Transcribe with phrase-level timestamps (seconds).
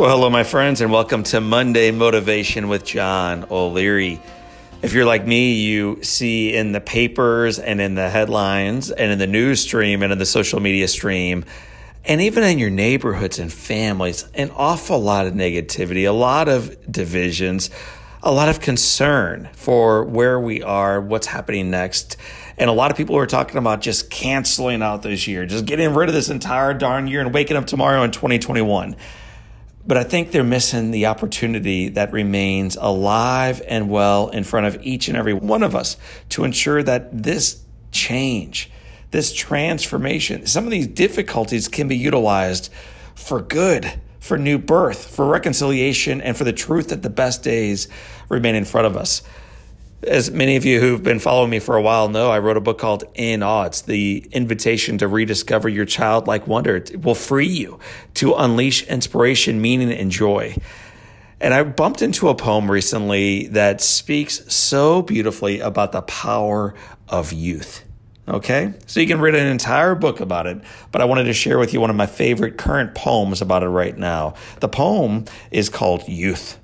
[0.00, 4.18] Well, hello, my friends, and welcome to Monday Motivation with John O'Leary.
[4.80, 9.18] If you're like me, you see in the papers and in the headlines and in
[9.18, 11.44] the news stream and in the social media stream,
[12.06, 16.90] and even in your neighborhoods and families, an awful lot of negativity, a lot of
[16.90, 17.68] divisions,
[18.22, 22.16] a lot of concern for where we are, what's happening next.
[22.56, 25.92] And a lot of people are talking about just canceling out this year, just getting
[25.92, 28.96] rid of this entire darn year and waking up tomorrow in 2021.
[29.86, 34.78] But I think they're missing the opportunity that remains alive and well in front of
[34.82, 35.96] each and every one of us
[36.30, 38.70] to ensure that this change,
[39.10, 42.70] this transformation, some of these difficulties can be utilized
[43.14, 47.88] for good, for new birth, for reconciliation, and for the truth that the best days
[48.28, 49.22] remain in front of us
[50.02, 52.60] as many of you who've been following me for a while know, I wrote a
[52.60, 53.42] book called In.
[53.42, 56.76] It's the invitation to rediscover your childlike wonder.
[56.76, 57.78] It will free you
[58.14, 60.56] to unleash inspiration, meaning, and joy.
[61.40, 66.74] And I bumped into a poem recently that speaks so beautifully about the power
[67.08, 67.84] of youth.
[68.28, 68.74] Okay?
[68.86, 71.74] So you can read an entire book about it, but I wanted to share with
[71.74, 74.34] you one of my favorite current poems about it right now.
[74.60, 76.58] The poem is called Youth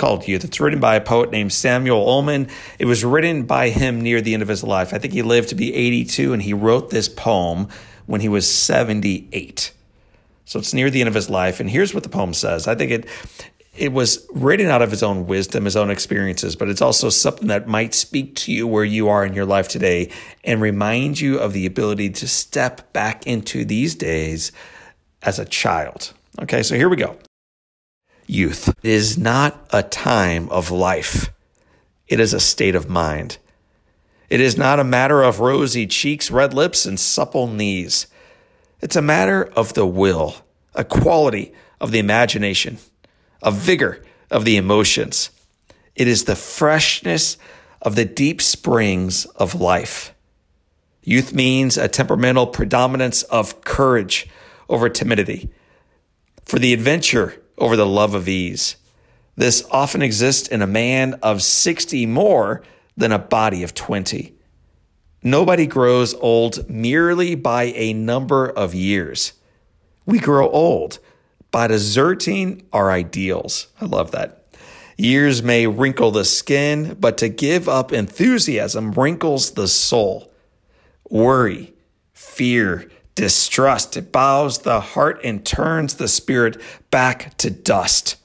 [0.00, 0.44] called Youth.
[0.44, 2.48] It's written by a poet named Samuel Ullman.
[2.78, 4.94] It was written by him near the end of his life.
[4.94, 7.68] I think he lived to be 82, and he wrote this poem
[8.06, 9.72] when he was 78.
[10.46, 11.60] So it's near the end of his life.
[11.60, 12.66] And here's what the poem says.
[12.66, 13.06] I think it
[13.76, 17.46] it was written out of his own wisdom, his own experiences, but it's also something
[17.48, 20.10] that might speak to you where you are in your life today
[20.42, 24.50] and remind you of the ability to step back into these days
[25.22, 26.12] as a child.
[26.42, 27.16] Okay, so here we go
[28.30, 28.68] youth.
[28.68, 31.32] It is not a time of life.
[32.08, 33.38] It is a state of mind.
[34.28, 38.06] It is not a matter of rosy cheeks, red lips, and supple knees.
[38.80, 40.36] It's a matter of the will,
[40.74, 42.78] a quality of the imagination,
[43.42, 45.30] a vigor of the emotions.
[45.96, 47.36] It is the freshness
[47.82, 50.14] of the deep springs of life.
[51.02, 54.28] Youth means a temperamental predominance of courage
[54.68, 55.50] over timidity,
[56.44, 58.76] for the adventure over the love of ease.
[59.36, 62.62] This often exists in a man of 60 more
[62.96, 64.34] than a body of 20.
[65.22, 69.34] Nobody grows old merely by a number of years.
[70.06, 70.98] We grow old
[71.50, 73.68] by deserting our ideals.
[73.80, 74.36] I love that.
[74.96, 80.30] Years may wrinkle the skin, but to give up enthusiasm wrinkles the soul.
[81.08, 81.72] Worry,
[82.12, 83.96] fear, distrust.
[83.96, 86.60] It bows the heart and turns the spirit
[86.90, 88.16] back to dust.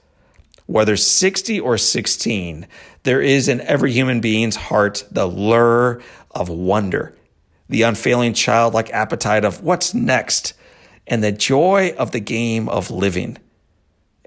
[0.67, 2.67] Whether 60 or 16,
[3.03, 6.01] there is in every human being's heart the lure
[6.31, 7.15] of wonder,
[7.69, 10.53] the unfailing childlike appetite of what's next,
[11.07, 13.37] and the joy of the game of living.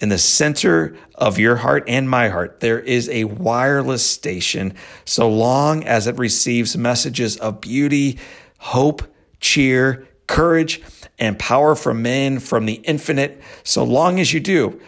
[0.00, 5.28] In the center of your heart and my heart, there is a wireless station so
[5.28, 8.18] long as it receives messages of beauty,
[8.58, 9.02] hope,
[9.40, 10.80] cheer, courage
[11.18, 13.42] and power from men from the infinite.
[13.64, 14.80] So long as you do,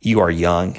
[0.00, 0.76] you are young.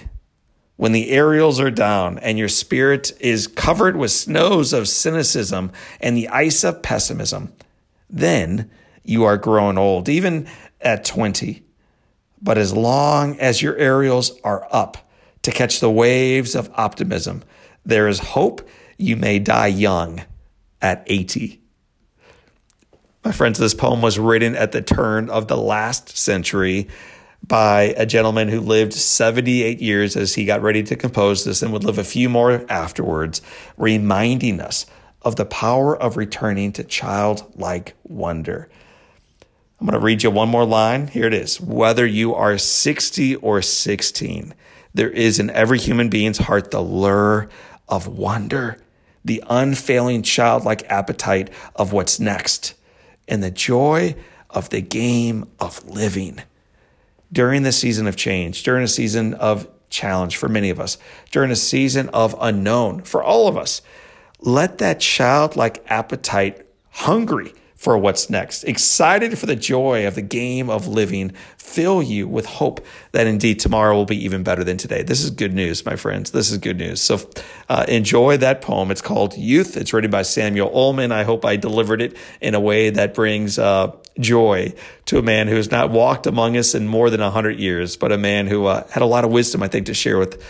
[0.78, 6.16] When the aerials are down and your spirit is covered with snows of cynicism and
[6.16, 7.54] the ice of pessimism,
[8.10, 8.70] then
[9.04, 10.48] you are growing old, even
[10.82, 11.64] at 20.
[12.42, 15.10] But as long as your aerials are up
[15.44, 17.44] to catch the waves of optimism,
[17.86, 18.68] there is hope
[18.98, 20.24] you may die young
[20.82, 21.62] at 80.
[23.26, 26.88] My friends, this poem was written at the turn of the last century
[27.42, 31.74] by a gentleman who lived 78 years as he got ready to compose this and
[31.74, 33.42] would live a few more afterwards,
[33.78, 34.86] reminding us
[35.24, 38.70] of the power of returning to childlike wonder.
[39.80, 41.08] I'm going to read you one more line.
[41.08, 41.60] Here it is.
[41.60, 44.54] Whether you are 60 or 16,
[44.94, 47.50] there is in every human being's heart the lure
[47.90, 48.80] of wonder,
[49.26, 52.76] the unfailing childlike appetite of what's next
[53.28, 54.16] and the joy
[54.50, 56.42] of the game of living
[57.32, 60.98] during the season of change, during a season of challenge for many of us,
[61.32, 63.82] during a season of unknown for all of us.
[64.40, 67.54] Let that childlike appetite, hungry
[67.86, 71.30] for what's next, excited for the joy of the game of living,
[71.60, 75.04] fill you with hope that indeed tomorrow will be even better than today.
[75.04, 76.32] This is good news, my friends.
[76.32, 77.00] This is good news.
[77.00, 77.20] So
[77.70, 78.90] uh, enjoy that poem.
[78.90, 79.78] It's called Youth.
[79.78, 81.12] It's written by Samuel Ullman.
[81.12, 84.74] I hope I delivered it in a way that brings uh, joy
[85.06, 88.12] to a man who has not walked among us in more than 100 years, but
[88.12, 90.44] a man who uh, had a lot of wisdom, I think, to share with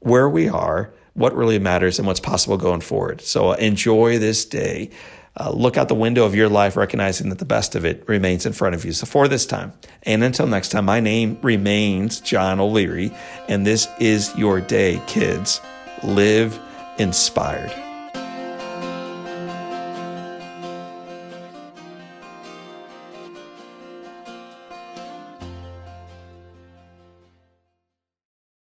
[0.00, 3.20] where we are, what really matters, and what's possible going forward.
[3.20, 4.90] So uh, enjoy this day
[5.38, 8.46] uh, look out the window of your life, recognizing that the best of it remains
[8.46, 8.92] in front of you.
[8.92, 9.72] So, for this time,
[10.02, 13.12] and until next time, my name remains John O'Leary,
[13.48, 15.60] and this is your day, kids.
[16.02, 16.58] Live
[16.98, 17.89] inspired.